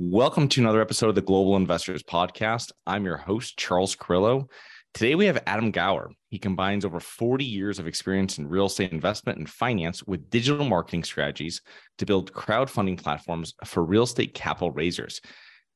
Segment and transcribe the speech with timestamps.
[0.00, 2.70] Welcome to another episode of the Global Investors Podcast.
[2.86, 4.46] I'm your host, Charles Carillo.
[4.94, 6.12] Today we have Adam Gower.
[6.28, 10.64] He combines over 40 years of experience in real estate investment and finance with digital
[10.64, 11.62] marketing strategies
[11.98, 15.20] to build crowdfunding platforms for real estate capital raisers.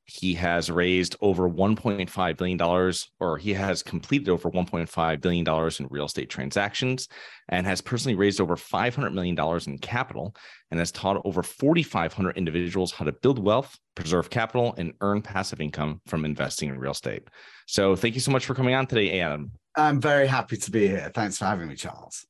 [0.05, 6.05] He has raised over $1.5 billion, or he has completed over $1.5 billion in real
[6.05, 7.07] estate transactions
[7.47, 10.35] and has personally raised over $500 million in capital
[10.71, 15.61] and has taught over 4,500 individuals how to build wealth, preserve capital, and earn passive
[15.61, 17.29] income from investing in real estate.
[17.65, 19.51] So thank you so much for coming on today, Adam.
[19.75, 21.11] I'm very happy to be here.
[21.13, 22.25] Thanks for having me, Charles.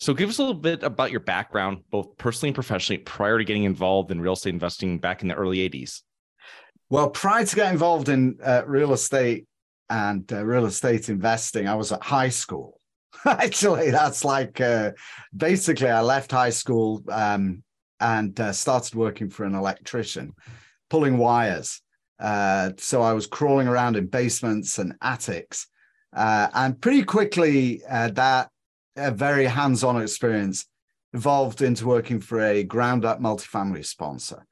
[0.00, 3.44] So, give us a little bit about your background, both personally and professionally, prior to
[3.44, 6.00] getting involved in real estate investing back in the early 80s.
[6.90, 9.46] Well, prior to getting involved in uh, real estate
[9.88, 12.80] and uh, real estate investing, I was at high school.
[13.24, 14.90] Actually, that's like uh,
[15.34, 17.62] basically I left high school um,
[18.00, 20.34] and uh, started working for an electrician,
[20.88, 21.80] pulling wires.
[22.18, 25.68] Uh, so I was crawling around in basements and attics.
[26.12, 28.48] Uh, and pretty quickly, that
[28.96, 30.66] very hands on experience
[31.12, 34.44] evolved into working for a ground up multifamily sponsor.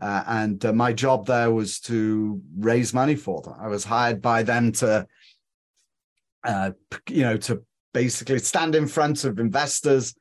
[0.00, 3.54] Uh, and uh, my job there was to raise money for them.
[3.60, 5.06] I was hired by them to,
[6.42, 6.70] uh,
[7.08, 7.62] you know, to
[7.92, 10.14] basically stand in front of investors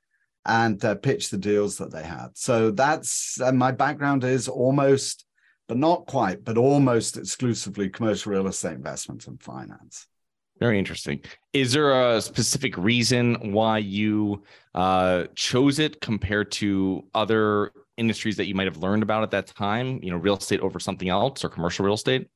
[0.46, 2.30] and uh, pitch the deals that they had.
[2.36, 5.26] So that's uh, my background is almost,
[5.68, 10.08] but not quite, but almost exclusively commercial real estate investment and finance.
[10.60, 11.20] Very interesting.
[11.52, 14.44] Is there a specific reason why you
[14.76, 19.48] uh, chose it compared to other industries that you might have learned about at that
[19.48, 20.00] time?
[20.02, 22.28] You know, real estate over something else or commercial real estate?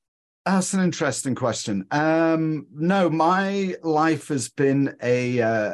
[0.45, 1.85] That's an interesting question.
[1.91, 5.73] Um, no, my life has been a uh,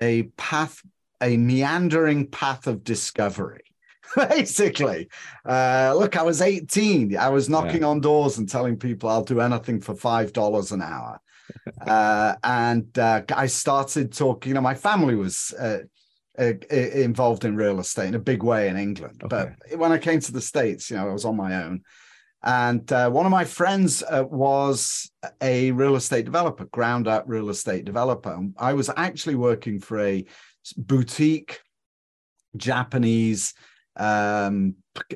[0.00, 0.80] a path,
[1.20, 3.64] a meandering path of discovery.
[4.16, 5.08] Basically,
[5.46, 7.16] uh, look, I was 18.
[7.18, 7.88] I was knocking yeah.
[7.88, 11.20] on doors and telling people I'll do anything for five dollars an hour.
[11.86, 14.50] uh, and uh, I started talking.
[14.50, 15.52] You know, my family was
[16.38, 19.22] uh, uh, involved in real estate in a big way in England.
[19.24, 19.50] Okay.
[19.68, 21.82] But when I came to the States, you know, I was on my own.
[22.42, 25.10] And uh, one of my friends uh, was
[25.40, 28.36] a real estate developer, ground up real estate developer.
[28.58, 30.24] I was actually working for a
[30.76, 31.60] boutique
[32.56, 33.54] Japanese
[33.96, 34.74] um,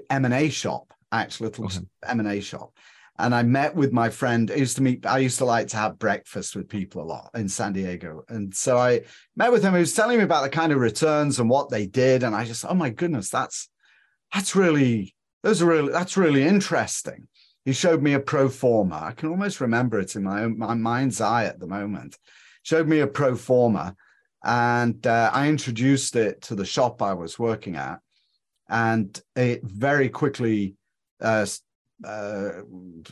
[0.09, 1.79] M&A shop, actually, little okay.
[2.07, 2.73] M&A shop
[3.19, 4.51] and I met with my friend.
[4.51, 5.07] I used to meet.
[5.07, 8.55] I used to like to have breakfast with people a lot in San Diego, and
[8.55, 9.03] so I
[9.37, 9.75] met with him.
[9.75, 12.45] He was telling me about the kind of returns and what they did, and I
[12.45, 13.69] just, oh my goodness, that's
[14.33, 17.29] that's really those are really that's really interesting.
[17.65, 19.01] He showed me a pro forma.
[19.03, 22.19] I can almost remember it in my own my mind's eye at the moment.
[22.63, 23.97] Showed me a pro forma,
[24.45, 28.01] and uh, I introduced it to the shop I was working at,
[28.69, 30.77] and it very quickly
[31.21, 31.47] uh,
[32.05, 32.51] uh,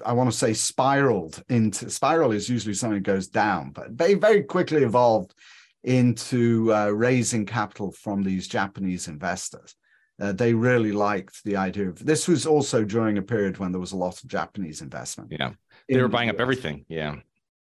[0.04, 4.14] I want to say spiraled into spiral is usually something that goes down, but they
[4.14, 5.34] very quickly evolved
[5.82, 9.74] into uh, raising capital from these Japanese investors.
[10.20, 13.80] Uh, they really liked the idea of this was also during a period when there
[13.80, 15.32] was a lot of Japanese investment.
[15.32, 15.52] Yeah,
[15.88, 16.84] they were buying up everything.
[16.88, 17.16] Yeah,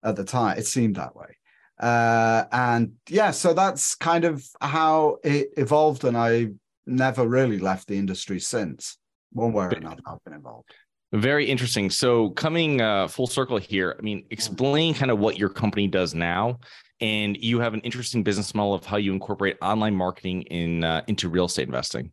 [0.02, 1.36] at the time it seemed that way.
[1.78, 6.48] Uh, and yeah, so that's kind of how it evolved, and I
[6.86, 8.98] never really left the industry since.
[9.32, 10.74] One way or another, I've been involved.
[11.12, 11.90] Very interesting.
[11.90, 16.14] So coming uh, full circle here, I mean, explain kind of what your company does
[16.14, 16.60] now
[17.00, 21.02] and you have an interesting business model of how you incorporate online marketing in uh,
[21.06, 22.12] into real estate investing.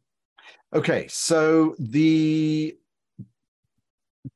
[0.74, 2.76] Okay, so the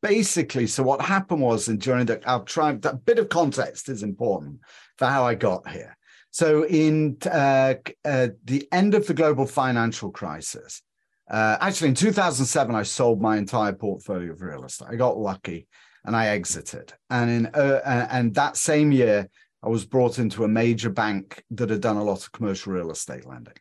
[0.02, 4.04] basically, so what happened was, and during the, I'll try a bit of context is
[4.04, 4.60] important
[4.98, 5.98] for how I got here.
[6.34, 7.76] So, in uh,
[8.06, 10.82] uh, the end of the global financial crisis,
[11.32, 14.90] uh, actually in 2007, I sold my entire portfolio of real estate.
[14.92, 15.68] I got lucky
[16.06, 16.94] and I exited.
[17.10, 19.30] And in uh, and that same year,
[19.64, 22.92] I was brought into a major bank that had done a lot of commercial real
[22.92, 23.54] estate lending.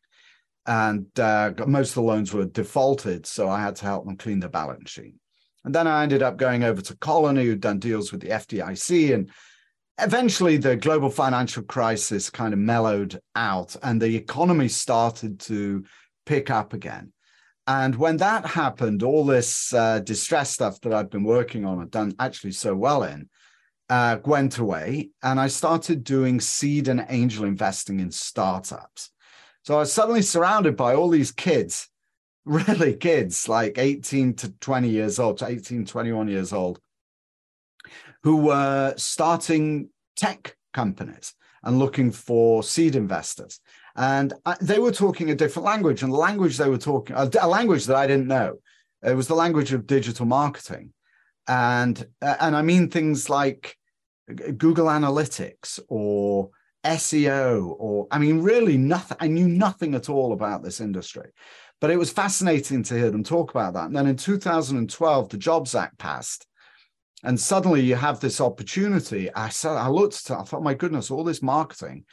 [0.67, 4.40] And uh, most of the loans were defaulted, so I had to help them clean
[4.40, 5.14] the balance sheet.
[5.64, 9.14] And then I ended up going over to Colony, who'd done deals with the FDIC.
[9.14, 9.31] And
[9.99, 15.84] eventually the global financial crisis kind of mellowed out and the economy started to
[16.26, 17.12] pick up again.
[17.70, 21.88] And when that happened, all this uh, distress stuff that I'd been working on and
[21.88, 23.28] done actually so well in
[23.88, 25.11] uh, went away.
[25.22, 29.12] And I started doing seed and angel investing in startups.
[29.62, 31.88] So I was suddenly surrounded by all these kids
[32.44, 36.81] really kids like 18 to 20 years old to 18 21 years old
[38.23, 43.61] who were starting tech companies and looking for seed investors
[44.00, 47.85] and they were talking a different language and the language they were talking a language
[47.85, 48.56] that i didn't know
[49.05, 50.93] it was the language of digital marketing
[51.47, 53.76] and uh, and i mean things like
[54.56, 56.50] google analytics or
[56.85, 61.31] seo or i mean really nothing i knew nothing at all about this industry
[61.81, 63.87] but it was fascinating to hear them talk about that.
[63.87, 66.47] And then in 2012, the Jobs Act passed.
[67.25, 69.32] And suddenly you have this opportunity.
[69.35, 72.05] I said, I looked I thought, my goodness, all this marketing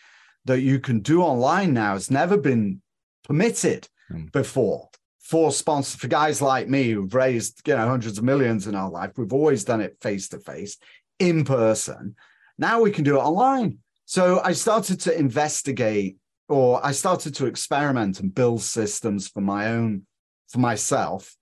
[0.47, 2.81] that you can do online now has never been
[3.23, 4.31] permitted mm.
[4.31, 4.89] before
[5.19, 8.89] for sponsors, for guys like me who've raised, you know, hundreds of millions in our
[8.89, 9.11] life.
[9.17, 10.77] We've always done it face to face,
[11.19, 12.15] in person.
[12.57, 13.79] Now we can do it online.
[14.05, 16.17] So I started to investigate
[16.47, 20.03] or I started to experiment and build systems for my own,
[20.47, 21.35] for myself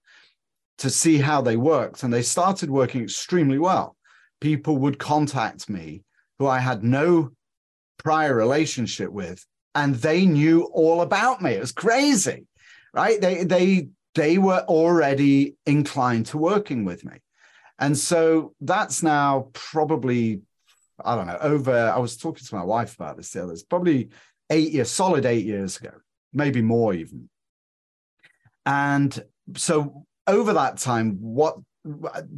[0.80, 2.02] to see how they worked.
[2.02, 3.96] And they started working extremely well.
[4.42, 6.04] People would contact me
[6.40, 7.32] who I had no
[7.98, 11.52] prior relationship with, and they knew all about me.
[11.52, 12.46] It was crazy,
[12.94, 13.20] right?
[13.20, 17.18] They they they were already inclined to working with me.
[17.78, 20.42] And so that's now probably,
[21.04, 21.90] I don't know, over.
[21.90, 23.52] I was talking to my wife about this the other.
[23.52, 24.10] It's probably
[24.50, 25.92] eight years, solid eight years ago,
[26.34, 27.30] maybe more even.
[28.66, 29.24] And
[29.58, 31.58] so over that time, what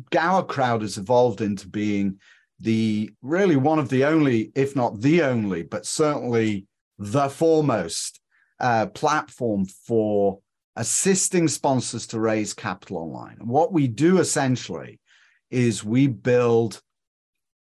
[0.10, 2.20] Gower Crowd has evolved into being
[2.60, 6.66] the really one of the only, if not the only, but certainly
[6.98, 8.20] the foremost
[8.60, 10.40] uh, platform for
[10.76, 13.38] assisting sponsors to raise capital online.
[13.40, 15.00] And what we do essentially
[15.50, 16.82] is we build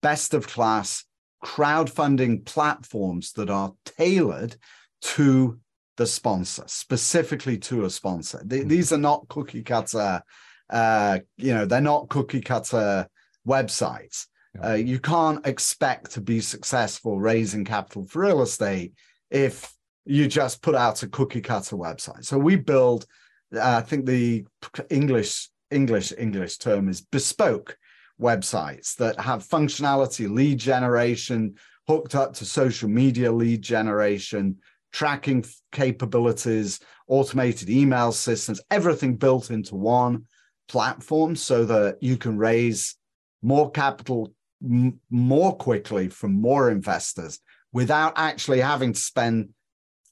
[0.02, 1.04] best of class
[1.44, 4.56] crowdfunding platforms that are tailored
[5.00, 5.58] to
[5.96, 8.38] the sponsor, specifically to a sponsor.
[8.38, 8.68] Mm-hmm.
[8.68, 10.22] These are not cookie cutter,
[10.70, 13.08] uh, you know, they're not cookie cutter
[13.46, 14.26] websites.
[14.62, 18.92] Uh, you can't expect to be successful raising capital for real estate
[19.30, 19.72] if
[20.04, 22.24] you just put out a cookie cutter website.
[22.24, 23.06] So we build,
[23.54, 24.46] uh, I think the
[24.90, 27.76] English English English term is bespoke
[28.20, 31.54] websites that have functionality, lead generation,
[31.88, 34.56] hooked up to social media lead generation,
[34.92, 40.24] tracking capabilities, automated email systems, everything built into one
[40.68, 42.96] platform so that you can raise
[43.42, 44.32] more capital
[44.68, 47.40] m- more quickly from more investors
[47.72, 49.50] without actually having to spend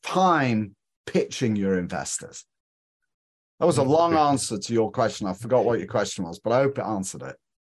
[0.03, 0.75] time
[1.07, 2.45] pitching your investors.
[3.61, 3.91] That was a mm-hmm.
[3.91, 5.27] long answer to your question.
[5.27, 7.37] I forgot what your question was, but I hope it answered it.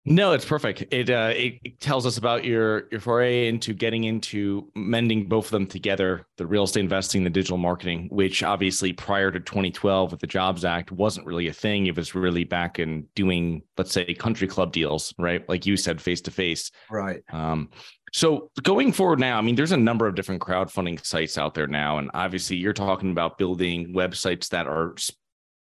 [0.10, 0.86] No, it's perfect.
[0.90, 5.52] It, uh, it tells us about your your foray into getting into mending both of
[5.52, 10.22] them together, the real estate investing, the digital marketing, which obviously prior to 2012 with
[10.22, 11.88] the Jobs Act wasn't really a thing.
[11.88, 15.48] It was really back in doing, let's say, country club deals, right?
[15.50, 16.72] Like you said, face to face.
[16.90, 17.22] Right.
[17.34, 17.70] Um,
[18.14, 21.68] so going forward now, I mean, there's a number of different crowdfunding sites out there
[21.68, 24.96] now, and obviously you're talking about building websites that are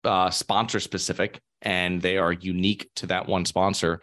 [0.03, 4.01] uh, sponsor specific and they are unique to that one sponsor.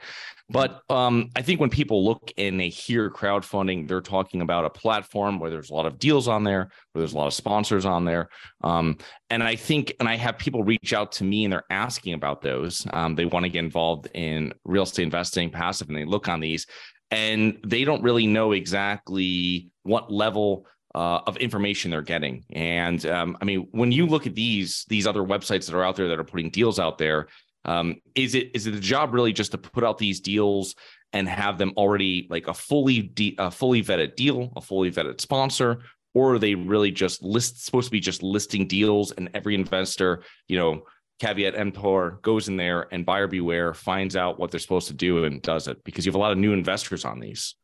[0.52, 4.70] But um, I think when people look and they hear crowdfunding, they're talking about a
[4.70, 7.86] platform where there's a lot of deals on there, where there's a lot of sponsors
[7.86, 8.30] on there.
[8.64, 8.98] Um,
[9.30, 12.42] and I think, and I have people reach out to me and they're asking about
[12.42, 12.84] those.
[12.92, 16.40] Um, they want to get involved in real estate investing, passive, and they look on
[16.40, 16.66] these
[17.12, 22.44] and they don't really know exactly what level uh, of information they're getting.
[22.50, 25.96] And um, I mean, when you look at these these other websites that are out
[25.96, 27.28] there that are putting deals out there,
[27.64, 30.74] um, is it is it the job really just to put out these deals
[31.12, 35.20] and have them already like a fully de- a fully vetted deal, a fully vetted
[35.20, 35.80] sponsor,
[36.14, 40.22] or are they really just list supposed to be just listing deals and every investor,
[40.48, 40.82] you know,
[41.20, 45.24] caveat emptor goes in there and buyer beware finds out what they're supposed to do
[45.24, 47.54] and does it because you have a lot of new investors on these.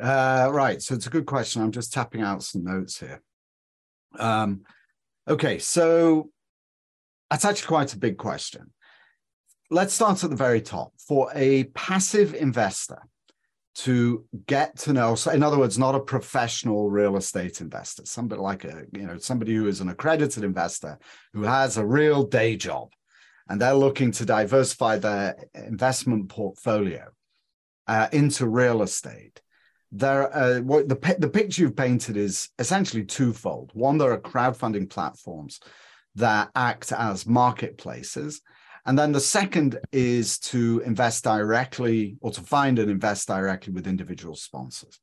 [0.00, 0.80] Uh, right.
[0.80, 1.62] So it's a good question.
[1.62, 3.20] I'm just tapping out some notes here.
[4.18, 4.62] Um,
[5.28, 5.58] okay.
[5.58, 6.30] So
[7.30, 8.72] that's actually quite a big question.
[9.72, 10.92] Let's start at the very top.
[10.98, 12.98] For a passive investor
[13.76, 18.42] to get to know, so in other words, not a professional real estate investor, somebody
[18.42, 20.98] like a, you know, somebody who is an accredited investor
[21.32, 22.90] who has a real day job
[23.48, 27.06] and they're looking to diversify their investment portfolio
[27.86, 29.40] uh, into real estate
[29.92, 33.70] there uh, what the the picture you've painted is essentially twofold.
[33.74, 35.60] One, there are crowdfunding platforms
[36.14, 38.40] that act as marketplaces,
[38.84, 43.86] and then the second is to invest directly or to find and invest directly with
[43.86, 44.98] individual sponsors.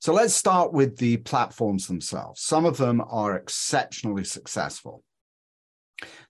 [0.00, 2.42] So let's start with the platforms themselves.
[2.42, 5.02] Some of them are exceptionally successful.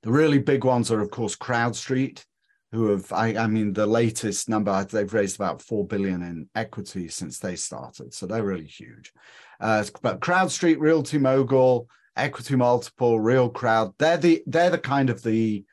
[0.02, 2.24] The really big ones are, of course, CrowdStreet,
[2.72, 7.08] who have I, I mean the latest number they've raised about four billion in equity
[7.08, 9.12] since they started so they're really huge
[9.60, 15.22] uh, but crowdstreet realty mogul equity multiple real crowd they're the they're the kind of
[15.22, 15.64] the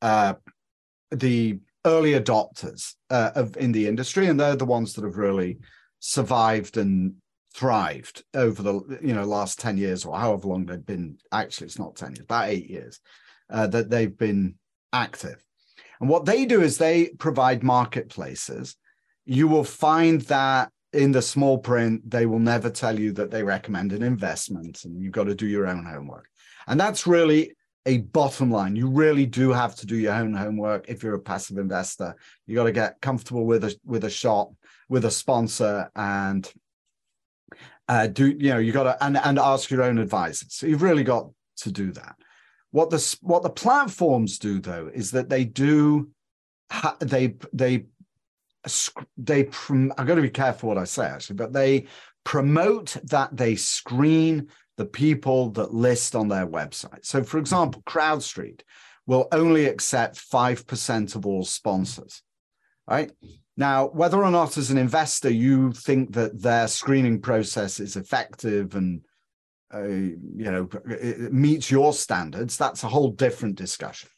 [0.00, 0.34] uh,
[1.14, 5.58] the early adopters uh, of in the industry and they're the ones that have really
[6.00, 7.14] survived and
[7.54, 11.78] thrived over the you know last 10 years or however long they've been actually it's
[11.78, 13.00] not 10 years about eight years
[13.50, 14.54] uh, that they've been
[14.92, 15.44] active
[16.00, 18.76] and what they do is they provide marketplaces.
[19.24, 23.42] You will find that in the small print, they will never tell you that they
[23.42, 26.28] recommend an investment and you've got to do your own homework.
[26.66, 27.56] And that's really
[27.86, 28.76] a bottom line.
[28.76, 32.16] You really do have to do your own homework if you're a passive investor.
[32.46, 34.52] You got to get comfortable with a with a shop,
[34.88, 36.50] with a sponsor, and
[37.88, 40.54] uh, do you know you got to and and ask your own advisors.
[40.54, 42.16] So you've really got to do that.
[42.70, 46.10] What the what the platforms do though is that they do
[47.00, 47.86] they they
[49.16, 51.86] they I'm going to be careful what I say actually, but they
[52.24, 57.04] promote that they screen the people that list on their website.
[57.04, 58.62] So, for example, CrowdStreet
[59.06, 62.22] will only accept five percent of all sponsors.
[62.88, 63.12] Right
[63.56, 68.74] now, whether or not as an investor you think that their screening process is effective
[68.74, 69.02] and
[69.74, 70.68] uh, you know
[71.32, 74.08] meets your standards that's a whole different discussion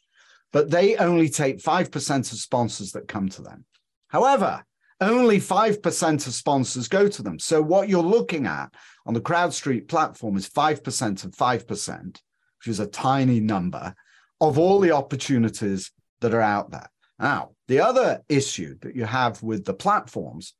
[0.53, 3.65] but they only take 5% of sponsors that come to them
[4.07, 4.63] however
[4.99, 8.73] only 5% of sponsors go to them so what you're looking at
[9.05, 13.93] on the crowdstreet platform is 5% of 5% which is a tiny number
[14.41, 16.89] of all the opportunities that are out there
[17.19, 20.53] now the other issue that you have with the platforms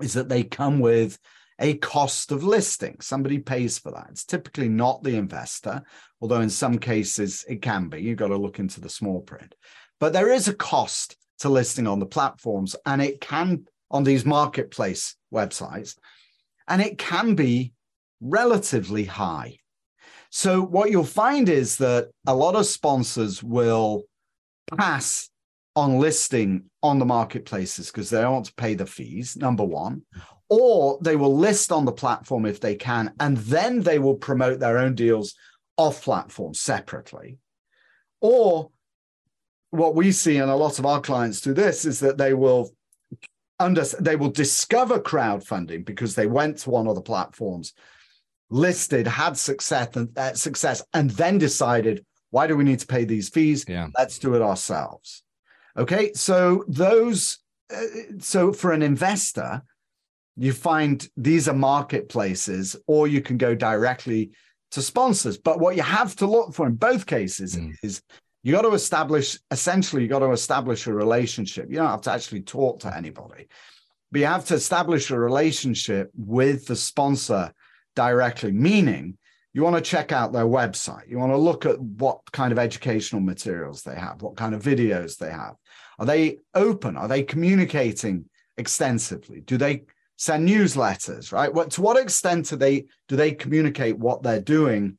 [0.00, 1.18] is that they come with
[1.58, 2.96] a cost of listing.
[3.00, 4.08] Somebody pays for that.
[4.10, 5.82] It's typically not the investor,
[6.20, 8.02] although in some cases it can be.
[8.02, 9.54] You've got to look into the small print.
[9.98, 14.24] But there is a cost to listing on the platforms, and it can on these
[14.24, 15.96] marketplace websites,
[16.68, 17.72] and it can be
[18.20, 19.58] relatively high.
[20.30, 24.04] So, what you'll find is that a lot of sponsors will
[24.76, 25.30] pass
[25.76, 30.02] on listing on the marketplaces because they don't want to pay the fees, number one,
[30.48, 34.58] or they will list on the platform if they can, and then they will promote
[34.58, 35.34] their own deals
[35.76, 37.38] off platform separately.
[38.20, 38.70] Or
[39.76, 42.70] what we see, and a lot of our clients do this, is that they will
[43.58, 47.72] under they will discover crowdfunding because they went to one of the platforms,
[48.50, 53.04] listed, had success and uh, success, and then decided, why do we need to pay
[53.04, 53.64] these fees?
[53.68, 53.88] Yeah.
[53.96, 55.22] Let's do it ourselves.
[55.76, 57.38] Okay, so those
[57.74, 57.82] uh,
[58.18, 59.62] so for an investor,
[60.36, 64.30] you find these are marketplaces, or you can go directly
[64.72, 65.38] to sponsors.
[65.38, 67.72] But what you have to look for in both cases mm.
[67.82, 68.02] is
[68.46, 71.66] you got to establish essentially you got to establish a relationship.
[71.68, 73.48] You don't have to actually talk to anybody,
[74.12, 77.52] but you have to establish a relationship with the sponsor
[77.96, 79.18] directly, meaning
[79.52, 81.08] you want to check out their website.
[81.08, 84.62] You want to look at what kind of educational materials they have, what kind of
[84.62, 85.56] videos they have.
[85.98, 86.96] Are they open?
[86.96, 88.26] Are they communicating
[88.58, 89.40] extensively?
[89.40, 89.86] Do they
[90.18, 91.52] send newsletters, right?
[91.52, 94.98] What to what extent do they do they communicate what they're doing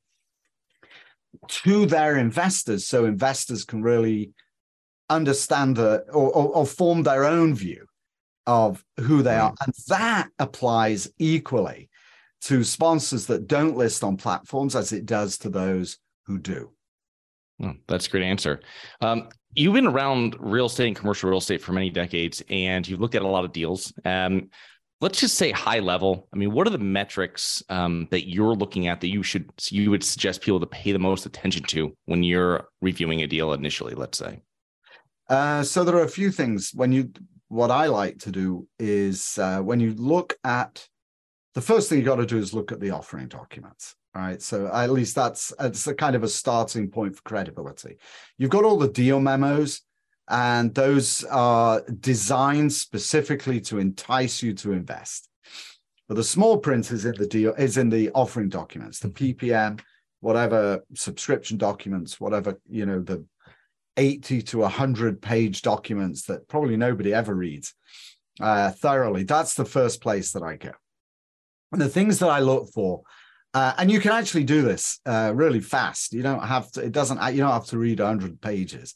[1.50, 4.32] to their investors so investors can really
[5.10, 7.86] understand the or, or, or form their own view
[8.46, 9.54] of who they are.
[9.64, 11.90] And that applies equally
[12.42, 16.72] to sponsors that don't list on platforms as it does to those who do.
[17.62, 18.62] Oh, that's a great answer.
[19.02, 23.02] Um, you've been around real estate and commercial real estate for many decades, and you've
[23.02, 23.92] looked at a lot of deals.
[24.06, 24.50] Um,
[25.02, 26.28] let's just say high level.
[26.34, 29.92] I mean, what are the metrics um, that you're looking at that you should you
[29.92, 33.96] would suggest people to pay the most attention to when you're reviewing a deal initially?
[33.96, 34.42] Let's say.
[35.30, 37.12] Uh, so there are a few things when you.
[37.50, 40.86] What I like to do is uh, when you look at
[41.54, 43.96] the first thing you got to do is look at the offering documents.
[44.14, 44.42] Right.
[44.42, 47.98] So at least that's it's a kind of a starting point for credibility.
[48.38, 49.82] You've got all the deal memos,
[50.30, 55.30] and those are designed specifically to entice you to invest.
[56.08, 59.80] But the small print is in the deal is in the offering documents, the PPM,
[60.22, 63.26] whatever subscription documents, whatever you know the
[63.98, 67.74] 80 to 100 page documents that probably nobody ever reads
[68.40, 69.24] uh, thoroughly.
[69.24, 70.72] That's the first place that I go.
[71.72, 73.02] And the things that I look for
[73.54, 76.14] uh, and you can actually do this uh, really fast.
[76.14, 78.94] You don't have to, it doesn't, you don't have to read 100 pages.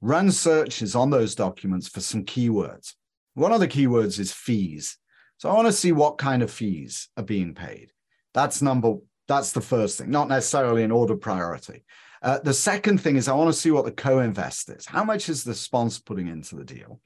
[0.00, 2.94] Run searches on those documents for some keywords.
[3.34, 4.96] One of the keywords is fees.
[5.38, 7.90] So I want to see what kind of fees are being paid.
[8.34, 8.96] That's number,
[9.28, 11.84] that's the first thing, not necessarily in order priority.
[12.22, 14.86] Uh, the second thing is I want to see what the co-invest is.
[14.86, 17.00] How much is the sponsor putting into the deal?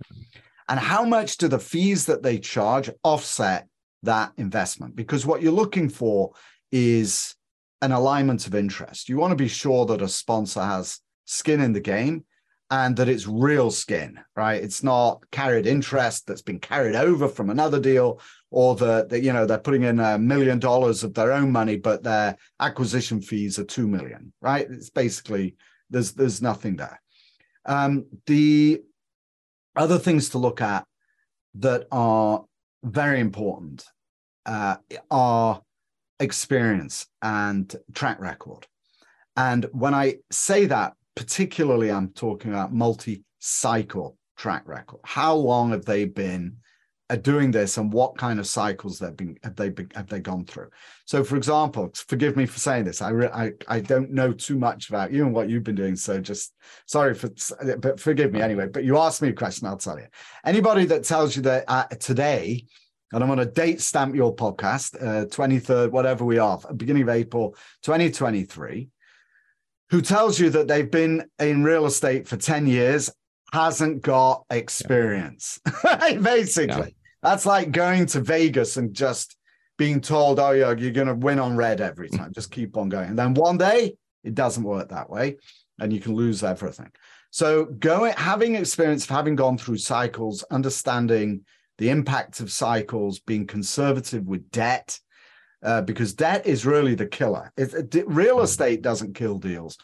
[0.68, 3.68] And how much do the fees that they charge offset
[4.02, 4.96] that investment?
[4.96, 6.32] Because what you're looking for
[6.72, 7.34] is
[7.82, 9.08] an alignment of interest.
[9.08, 12.24] You want to be sure that a sponsor has skin in the game
[12.71, 14.62] and that it's real skin, right?
[14.62, 19.47] It's not carried interest that's been carried over from another deal or that, you know
[19.47, 23.64] they're putting in a million dollars of their own money but their acquisition fees are
[23.64, 24.66] 2 million, right?
[24.71, 25.56] It's basically
[25.90, 27.00] there's there's nothing there.
[27.66, 28.83] Um, the
[29.76, 30.87] other things to look at
[31.56, 32.44] that are
[32.83, 33.85] very important
[34.47, 34.76] uh,
[35.11, 35.62] are
[36.21, 38.66] experience and track record.
[39.37, 45.00] And when I say that, particularly, I'm talking about multi cycle track record.
[45.04, 46.56] How long have they been
[47.11, 50.21] uh, doing this and what kind of cycles they've been have they been, have they
[50.21, 50.71] gone through
[51.04, 54.59] so for example forgive me for saying this I, re, I i don't know too
[54.59, 56.54] much about you and what you've been doing so just
[56.87, 57.28] sorry for
[57.78, 60.06] but forgive me anyway but you asked me a question i'll tell you
[60.47, 62.65] anybody that tells you that uh, today
[63.12, 67.10] and I'm going to date stamp your podcast, uh, 23rd, whatever we are, beginning of
[67.10, 68.88] April 2023,
[69.95, 73.09] who tells you that they've been in real estate for 10 years,
[73.52, 75.61] hasn't got experience.
[75.85, 76.17] Yeah.
[76.21, 77.09] Basically, yeah.
[77.23, 79.37] that's like going to Vegas and just
[79.78, 82.19] being told, oh, yeah, you're going to win on red every mm.
[82.19, 82.33] time.
[82.35, 83.11] Just keep on going.
[83.11, 85.37] And then one day, it doesn't work that way,
[85.78, 86.91] and you can lose everything.
[87.30, 91.43] So, going, having experience, of having gone through cycles, understanding
[91.78, 94.99] the impact of cycles, being conservative with debt,
[95.64, 97.50] uh, because debt is really the killer.
[97.56, 98.44] It, it, real hmm.
[98.44, 99.76] estate doesn't kill deals,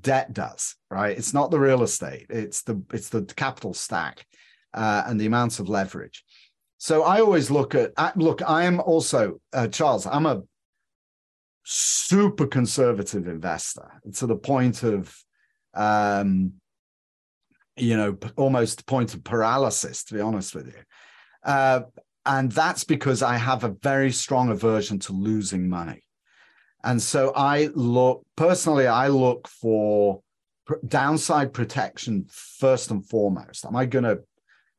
[0.00, 0.76] debt does.
[0.90, 1.16] Right?
[1.16, 4.24] It's not the real estate; it's the it's the capital stack
[4.72, 6.24] uh, and the amounts of leverage.
[6.78, 8.42] So I always look at look.
[8.46, 10.06] I am also uh, Charles.
[10.06, 10.42] I'm a
[11.64, 15.14] super conservative investor to the point of
[15.74, 16.52] um,
[17.76, 20.82] you know almost point of paralysis to be honest with you
[21.44, 21.80] uh,
[22.26, 26.02] and that's because I have a very strong aversion to losing money.
[26.84, 30.20] And so I look, personally, I look for
[30.86, 33.64] downside protection first and foremost.
[33.64, 34.20] Am I going to,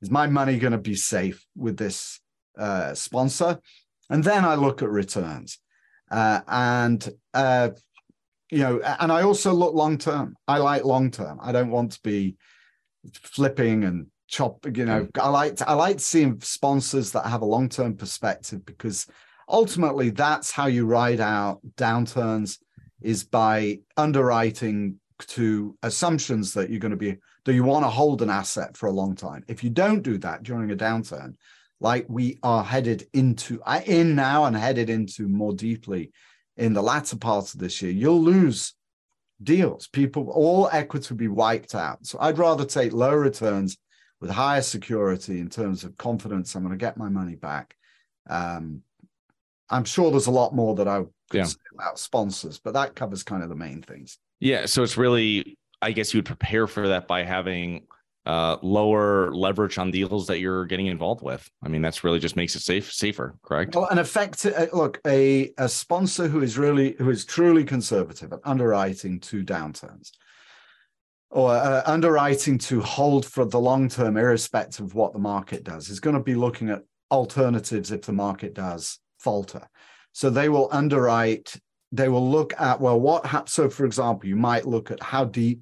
[0.01, 2.19] is my money going to be safe with this
[2.57, 3.59] uh, sponsor?
[4.09, 5.59] And then I look at returns.
[6.11, 7.69] Uh, and, uh,
[8.49, 10.35] you know, and I also look long term.
[10.47, 11.39] I like long term.
[11.41, 12.35] I don't want to be
[13.13, 15.21] flipping and chop you know mm.
[15.21, 19.07] i like to, i like seeing sponsors that have a long-term perspective because
[19.49, 22.57] ultimately that's how you ride out downturns
[23.01, 28.21] is by underwriting to assumptions that you're going to be that you want to hold
[28.21, 29.43] an asset for a long time.
[29.47, 31.35] If you don't do that during a downturn
[31.79, 36.11] like we are headed into in now and headed into more deeply
[36.57, 38.73] in the latter part of this year you'll lose
[39.41, 39.87] deals.
[39.87, 42.05] People all equity will be wiped out.
[42.05, 43.77] So i'd rather take low returns
[44.19, 47.75] with higher security in terms of confidence I'm going to get my money back.
[48.29, 48.81] Um,
[49.69, 50.99] I'm sure there's a lot more that I
[51.29, 51.43] could yeah.
[51.43, 54.17] say about sponsors, but that covers kind of the main things.
[54.39, 54.65] Yeah.
[54.65, 57.85] So it's really, I guess you would prepare for that by having
[58.25, 61.49] uh, lower leverage on deals that you're getting involved with.
[61.63, 63.75] I mean, that's really just makes it safe, safer, correct?
[63.75, 68.33] Well, an effective uh, look, a, a sponsor who is really, who is truly conservative
[68.33, 70.11] at underwriting two downturns
[71.29, 75.89] or uh, underwriting to hold for the long term, irrespective of what the market does,
[75.89, 79.67] is going to be looking at alternatives if the market does falter.
[80.13, 81.55] So they will underwrite,
[81.91, 83.53] they will look at, well, what happens?
[83.53, 85.61] So, for example, you might look at how deep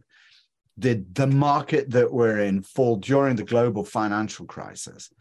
[0.77, 5.11] did the market that we're in fall during the global financial crisis,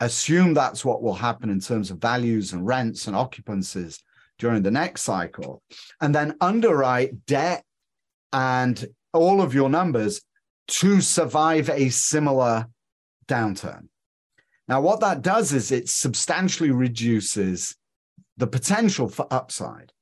[0.00, 4.00] assume that's what will happen in terms of values and rents and occupancies
[4.38, 5.62] during the next cycle,
[6.00, 7.64] and then underwrite debt
[8.32, 10.20] and all of your numbers
[10.66, 12.66] to survive a similar
[13.26, 13.88] downturn.
[14.68, 17.76] Now, what that does is it substantially reduces
[18.36, 19.92] the potential for upside,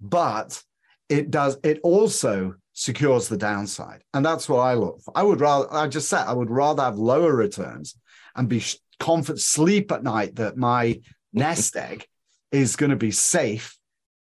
[0.00, 0.62] but
[1.08, 4.02] it does, it also secures the downside.
[4.14, 5.12] And that's what I look for.
[5.16, 7.96] I would rather, I just said, I would rather have lower returns
[8.34, 8.64] and be
[8.98, 11.00] confident, sleep at night that my
[11.32, 12.06] nest egg
[12.50, 13.76] is going to be safe,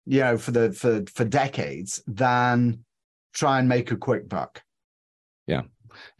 [0.04, 2.84] you know, for the, for, for decades than
[3.36, 4.62] try and make a quick buck.
[5.46, 5.62] Yeah.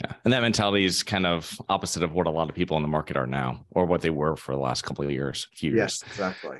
[0.02, 0.12] Yeah.
[0.24, 2.88] And that mentality is kind of opposite of what a lot of people in the
[2.88, 6.02] market are now or what they were for the last couple of years, few years.
[6.02, 6.58] Yes, exactly.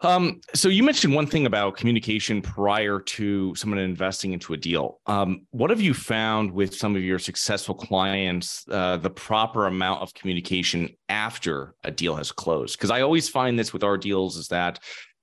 [0.00, 5.00] Um, so you mentioned one thing about communication prior to someone investing into a deal.
[5.06, 10.02] Um, what have you found with some of your successful clients, uh, the proper amount
[10.02, 12.76] of communication after a deal has closed?
[12.76, 14.80] Because I always find this with our deals is that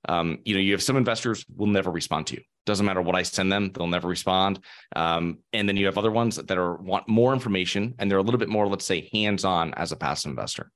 [0.10, 2.42] um, you know you have some investors will never respond to you.
[2.66, 4.60] Doesn't matter what I send them, they'll never respond.
[4.96, 8.24] Um, and then you have other ones that are want more information and they're a
[8.24, 10.72] little bit more, let's say, hands-on as a passive investor.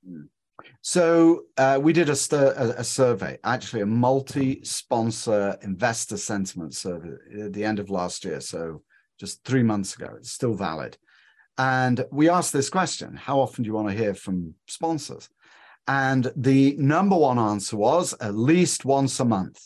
[0.82, 7.52] So uh, we did a, a, a, survey, actually a multi-sponsor investor sentiment survey at
[7.52, 8.40] the end of last year.
[8.40, 8.82] So
[9.18, 10.96] just three months ago, it's still valid.
[11.58, 15.28] And we asked this question: How often do you want to hear from sponsors?
[15.88, 19.60] And the number one answer was at least once a month.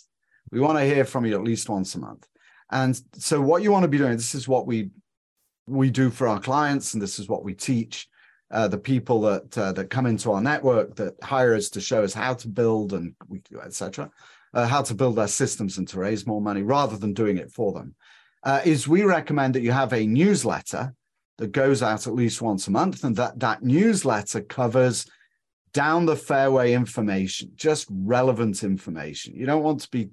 [0.50, 2.26] We want to hear from you at least once a month.
[2.70, 4.90] And so what you want to be doing, this is what we
[5.66, 8.08] we do for our clients, and this is what we teach
[8.50, 12.02] uh, the people that uh, that come into our network that hire us to show
[12.02, 13.14] us how to build and
[13.64, 14.10] etc.
[14.52, 17.52] Uh, how to build their systems and to raise more money rather than doing it
[17.52, 17.94] for them.
[18.42, 20.92] Uh, is we recommend that you have a newsletter
[21.38, 25.06] that goes out at least once a month, and that that newsletter covers
[25.72, 29.34] down the fairway information, just relevant information.
[29.34, 30.10] You don't want to be,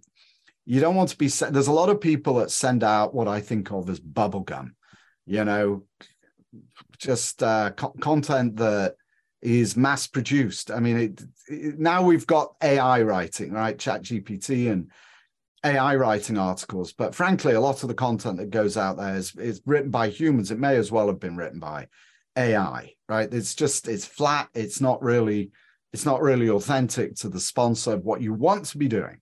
[0.65, 1.28] you don't want to be.
[1.28, 4.72] There's a lot of people that send out what I think of as bubblegum.
[5.26, 5.84] You know,
[6.98, 8.96] just uh, co- content that
[9.41, 10.72] is mass produced.
[10.72, 13.78] I mean, it, it, now we've got AI writing, right?
[13.78, 14.91] Chat GPT and
[15.63, 16.93] AI writing articles.
[16.93, 20.10] But frankly, a lot of the content that goes out there is, is written by
[20.10, 20.52] humans.
[20.52, 21.88] It may as well have been written by
[22.38, 23.34] AI, right?
[23.34, 24.50] It's just, it's flat.
[24.54, 25.52] It's not really,
[25.91, 27.97] it's not really authentic to the sponsor.
[27.97, 29.17] What you want to be doing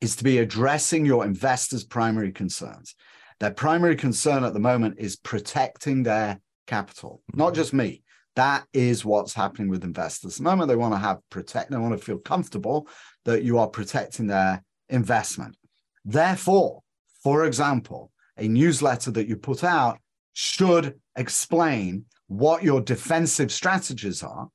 [0.00, 2.94] is to be addressing your investors' primary concerns.
[3.40, 8.02] Their primary concern at the moment is protecting their capital, not just me.
[8.36, 10.34] That is what's happening with investors.
[10.34, 12.88] At the moment, they want to have protect, they want to feel comfortable
[13.24, 15.56] that you are protecting their investment.
[16.04, 16.82] Therefore,
[17.22, 19.98] for example, a newsletter that you put out
[20.40, 24.48] should explain what your defensive strategies are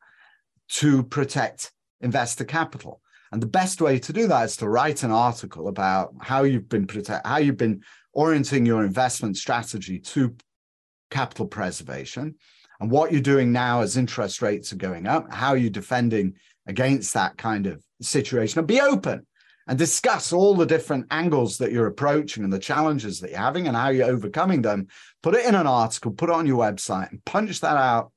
[0.69, 3.01] to protect investor capital.
[3.33, 6.69] And the best way to do that is to write an article about how you've
[6.69, 7.81] been protect, how you've been
[8.13, 10.33] orienting your investment strategy to
[11.11, 12.35] capital preservation
[12.79, 17.13] and what you're doing now as interest rates are going up, how you're defending against
[17.13, 19.27] that kind of situation, and be open
[19.67, 23.67] and discuss all the different angles that you're approaching and the challenges that you're having
[23.67, 24.87] and how you're overcoming them.
[25.21, 28.11] Put it in an article, put it on your website, and punch that out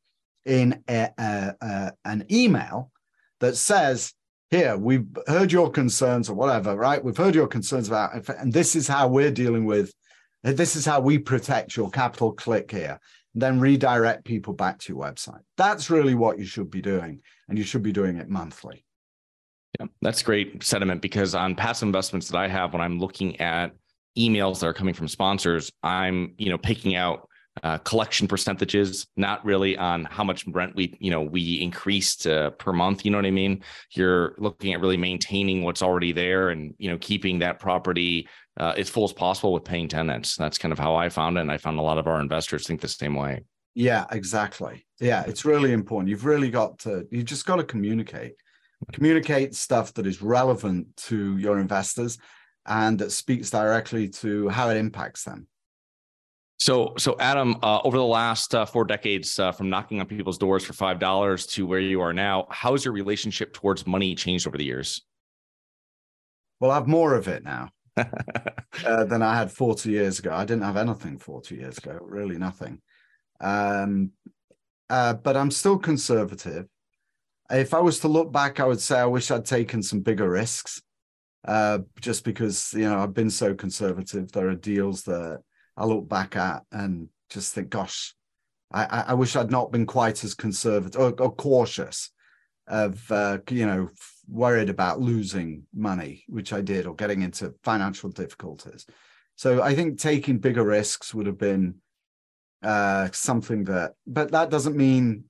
[0.45, 2.91] in a, a, a, an email
[3.41, 4.13] that says,
[4.51, 8.77] here we've heard your concerns or whatever right we've heard your concerns about and this
[8.77, 9.93] is how we're dealing with
[10.43, 13.01] this is how we protect your capital click here
[13.35, 17.21] and then redirect people back to your website that's really what you should be doing
[17.49, 18.86] and you should be doing it monthly
[19.79, 23.73] yeah that's great sentiment because on past investments that i have when i'm looking at
[24.19, 27.29] emails that are coming from sponsors i'm you know picking out
[27.63, 32.51] uh, collection percentages, not really on how much rent we, you know, we increased uh,
[32.51, 33.05] per month.
[33.05, 33.63] You know what I mean?
[33.93, 38.75] You're looking at really maintaining what's already there and you know keeping that property uh,
[38.77, 40.37] as full as possible with paying tenants.
[40.37, 42.67] That's kind of how I found it, and I found a lot of our investors
[42.67, 43.43] think the same way.
[43.75, 44.87] Yeah, exactly.
[45.01, 46.09] Yeah, it's really important.
[46.09, 47.07] You've really got to.
[47.11, 48.35] You just got to communicate.
[48.93, 52.19] Communicate stuff that is relevant to your investors
[52.67, 55.47] and that speaks directly to how it impacts them.
[56.59, 60.39] So, so Adam, uh, over the last uh, four decades, uh, from knocking on people's
[60.39, 64.15] doors for five dollars to where you are now, how has your relationship towards money
[64.15, 65.03] changed over the years?
[66.59, 70.33] Well, I have more of it now uh, than I had forty years ago.
[70.33, 72.81] I didn't have anything forty years ago, really nothing.
[73.39, 74.13] Um,
[74.89, 76.67] uh, but I'm still conservative.
[77.51, 80.29] If I was to look back, I would say I wish I'd taken some bigger
[80.29, 80.83] risks.
[81.47, 85.41] Uh, just because you know I've been so conservative, there are deals that
[85.77, 88.15] I look back at and just think, gosh,
[88.73, 92.11] I, I wish I'd not been quite as conservative or, or cautious
[92.67, 93.89] of, uh, you know,
[94.29, 98.87] worried about losing money, which I did, or getting into financial difficulties.
[99.37, 101.77] So I think taking bigger risks would have been
[102.63, 105.25] uh, something that, but that doesn't mean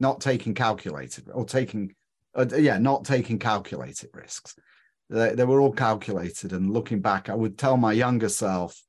[0.00, 1.94] not taking calculated or taking,
[2.34, 4.54] uh, yeah, not taking calculated risks.
[5.10, 6.52] They, they were all calculated.
[6.52, 8.80] And looking back, I would tell my younger self,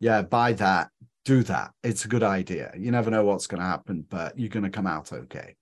[0.00, 0.90] yeah, buy that,
[1.24, 1.72] do that.
[1.82, 2.72] It's a good idea.
[2.76, 5.56] You never know what's going to happen, but you're going to come out okay.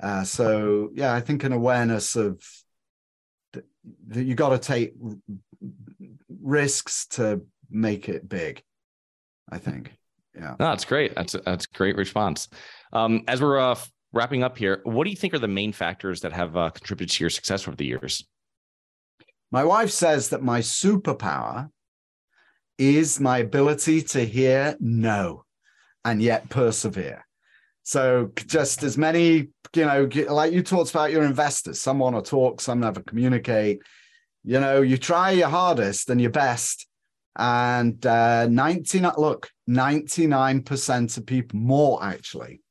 [0.00, 2.42] Uh, so yeah, I think an awareness of
[3.52, 4.94] that you got to take
[6.40, 8.62] risks to make it big.
[9.50, 9.92] I think.
[10.34, 10.56] Yeah.
[10.58, 11.14] No, that's great.
[11.14, 12.48] That's that's great response.
[12.92, 13.78] Um, as we're uh,
[14.12, 17.16] wrapping up here, what do you think are the main factors that have uh, contributed
[17.16, 18.24] to your success over the years?
[19.50, 21.68] My wife says that my superpower
[22.78, 25.44] is my ability to hear no
[26.04, 27.26] and yet persevere.
[27.84, 32.28] So just as many, you know, like you talked about your investors, some want to
[32.28, 33.80] talk, some never communicate.
[34.44, 36.86] You know, you try your hardest and your best.
[37.36, 42.61] And uh, 99, look, 99% of people, more actually,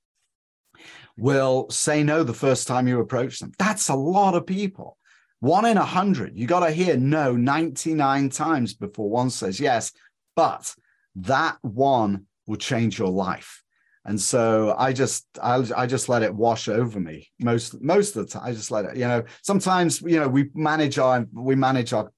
[1.22, 3.52] will say no the first time you approach them.
[3.60, 4.98] That's a lot of people.
[5.40, 6.36] One in a hundred.
[6.36, 9.92] You got to hear no 99 times before one says yes.
[10.36, 10.74] But
[11.16, 13.62] that one will change your life.
[14.04, 18.26] And so I just I, I just let it wash over me most most of
[18.26, 18.44] the time.
[18.46, 22.12] I just let it, you know, sometimes, you know, we manage our we manage our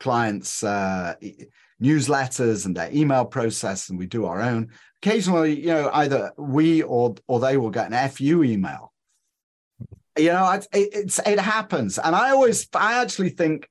[0.00, 1.14] clients uh
[1.82, 4.70] newsletters and their email process and we do our own
[5.02, 8.92] occasionally you know either we or or they will get an fu email.
[10.18, 11.98] You know it, it's it happens.
[11.98, 13.68] And i always i actually think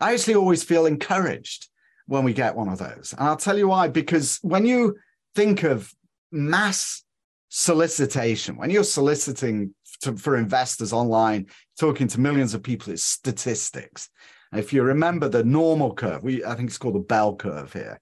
[0.00, 1.68] i actually always feel encouraged
[2.06, 3.14] when we get one of those.
[3.16, 4.96] And i'll tell you why because when you
[5.34, 5.92] think of
[6.30, 7.02] mass
[7.48, 11.46] solicitation when you're soliciting to, for investors online
[11.78, 14.10] talking to millions of people it's statistics.
[14.52, 18.00] If you remember the normal curve, we I think it's called the bell curve here.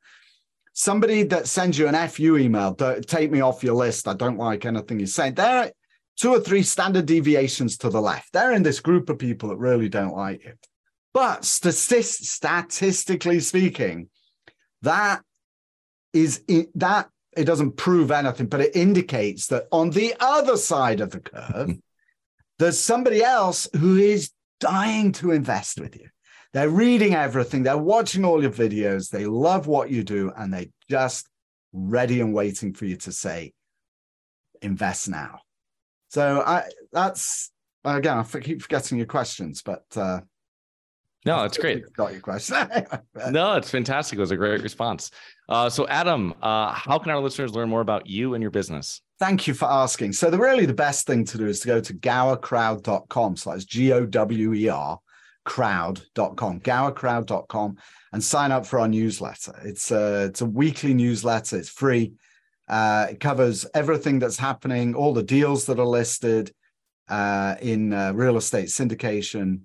[0.75, 4.09] Somebody that sends you an FU email, take me off your list.
[4.09, 5.33] I don't like anything you say.
[5.37, 5.71] are
[6.17, 8.33] two or three standard deviations to the left.
[8.33, 10.55] They're in this group of people that really don't like you.
[11.13, 14.09] But statist- statistically speaking,
[14.81, 15.23] that
[16.13, 16.43] is
[16.75, 21.21] that it doesn't prove anything, but it indicates that on the other side of the
[21.21, 21.73] curve, hmm.
[22.59, 24.31] there's somebody else who is
[24.61, 26.09] dying to invest with you.
[26.53, 30.67] They're reading everything, they're watching all your videos, they love what you do, and they're
[30.89, 31.29] just
[31.73, 33.53] ready and waiting for you to say,
[34.61, 35.41] invest now.
[36.11, 37.51] So I that's
[37.85, 40.21] again, I keep forgetting your questions, but uh
[41.25, 41.85] no, it's great.
[41.97, 42.57] Got your question.
[43.31, 44.19] no, it's fantastic.
[44.19, 45.11] It was a great response.
[45.49, 49.01] Uh, so, Adam, uh, how can our listeners learn more about you and your business?
[49.21, 50.15] Thank you for asking.
[50.15, 53.93] So, the really the best thing to do is to go to gowercrowd.com slash G
[53.93, 54.99] O W E R
[55.45, 57.77] crowd.com, gowercrowd.com,
[58.13, 59.55] and sign up for our newsletter.
[59.65, 62.13] It's a, it's a weekly newsletter, it's free.
[62.69, 66.53] Uh, it covers everything that's happening, all the deals that are listed
[67.09, 69.61] uh, in uh, real estate syndication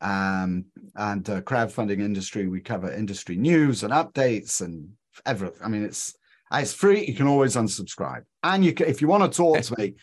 [0.00, 2.46] um, and uh, crowdfunding industry.
[2.46, 4.90] We cover industry news and updates and
[5.24, 5.58] everything.
[5.62, 6.14] I mean, it's
[6.52, 7.04] it's free.
[7.04, 9.94] You can always unsubscribe, and you can, if you want to talk to me,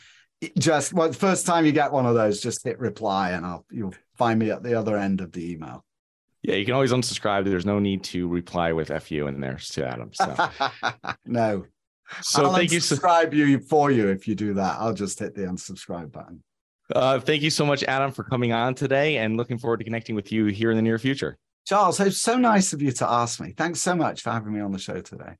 [0.58, 3.66] just well, the first time you get one of those, just hit reply, and I'll
[3.72, 5.84] you'll find me at the other end of the email.
[6.42, 7.46] Yeah, you can always unsubscribe.
[7.46, 10.12] There's no need to reply with "fu" in there to Adam.
[10.14, 10.36] So.
[11.26, 11.66] no.
[12.22, 12.80] So I'll thank you.
[12.80, 14.78] Subscribe you for you if you do that.
[14.80, 16.44] I'll just hit the unsubscribe button.
[16.94, 20.16] Uh, thank you so much, Adam, for coming on today, and looking forward to connecting
[20.16, 21.38] with you here in the near future.
[21.66, 23.54] Charles, it's so nice of you to ask me.
[23.56, 25.38] Thanks so much for having me on the show today.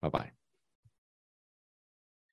[0.00, 0.30] Bye bye.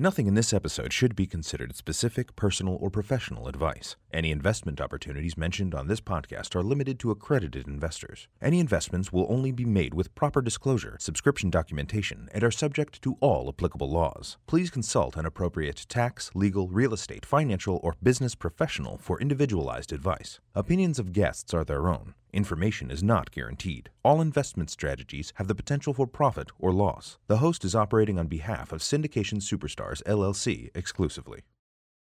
[0.00, 3.96] Nothing in this episode should be considered specific, personal, or professional advice.
[4.10, 8.26] Any investment opportunities mentioned on this podcast are limited to accredited investors.
[8.40, 13.18] Any investments will only be made with proper disclosure, subscription documentation, and are subject to
[13.20, 14.38] all applicable laws.
[14.46, 20.40] Please consult an appropriate tax, legal, real estate, financial, or business professional for individualized advice.
[20.52, 22.14] Opinions of guests are their own.
[22.32, 23.88] Information is not guaranteed.
[24.04, 27.18] All investment strategies have the potential for profit or loss.
[27.28, 31.42] The host is operating on behalf of Syndication Superstars LLC exclusively.